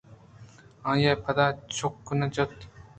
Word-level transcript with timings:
آئیءَ 0.89 1.13
پدا 1.25 1.47
چک 1.75 1.95
نہ 2.19 2.27
جت 2.33 2.55